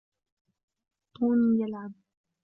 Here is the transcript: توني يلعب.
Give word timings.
توني 1.13 1.59
يلعب. 1.61 1.91